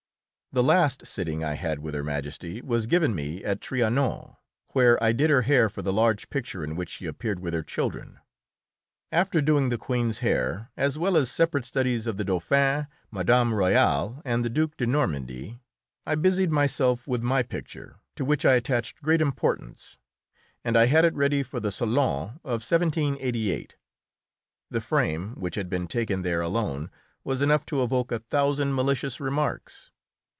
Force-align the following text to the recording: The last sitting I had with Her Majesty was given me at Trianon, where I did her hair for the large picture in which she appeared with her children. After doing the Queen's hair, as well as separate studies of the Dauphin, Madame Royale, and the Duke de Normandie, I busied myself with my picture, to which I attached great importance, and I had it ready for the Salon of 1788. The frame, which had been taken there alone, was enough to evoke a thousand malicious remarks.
The 0.53 0.61
last 0.63 1.07
sitting 1.07 1.45
I 1.45 1.53
had 1.53 1.79
with 1.79 1.95
Her 1.95 2.03
Majesty 2.03 2.61
was 2.61 2.85
given 2.85 3.15
me 3.15 3.41
at 3.41 3.61
Trianon, 3.61 4.35
where 4.73 5.01
I 5.01 5.13
did 5.13 5.29
her 5.29 5.43
hair 5.43 5.69
for 5.69 5.81
the 5.81 5.93
large 5.93 6.29
picture 6.29 6.61
in 6.61 6.75
which 6.75 6.89
she 6.89 7.05
appeared 7.05 7.39
with 7.39 7.53
her 7.53 7.63
children. 7.63 8.19
After 9.13 9.39
doing 9.39 9.69
the 9.69 9.77
Queen's 9.77 10.19
hair, 10.19 10.69
as 10.75 10.99
well 10.99 11.15
as 11.15 11.31
separate 11.31 11.63
studies 11.63 12.05
of 12.05 12.17
the 12.17 12.25
Dauphin, 12.25 12.87
Madame 13.11 13.53
Royale, 13.53 14.21
and 14.25 14.43
the 14.43 14.49
Duke 14.49 14.75
de 14.75 14.85
Normandie, 14.85 15.61
I 16.05 16.15
busied 16.15 16.51
myself 16.51 17.07
with 17.07 17.23
my 17.23 17.43
picture, 17.43 18.01
to 18.17 18.25
which 18.25 18.43
I 18.43 18.55
attached 18.55 19.01
great 19.01 19.21
importance, 19.21 19.99
and 20.65 20.75
I 20.75 20.87
had 20.87 21.05
it 21.05 21.13
ready 21.15 21.43
for 21.43 21.61
the 21.61 21.71
Salon 21.71 22.41
of 22.43 22.59
1788. 22.61 23.77
The 24.69 24.81
frame, 24.81 25.29
which 25.35 25.55
had 25.55 25.69
been 25.69 25.87
taken 25.87 26.23
there 26.23 26.41
alone, 26.41 26.91
was 27.23 27.41
enough 27.41 27.65
to 27.67 27.81
evoke 27.83 28.11
a 28.11 28.19
thousand 28.19 28.73
malicious 28.75 29.21
remarks. 29.21 29.91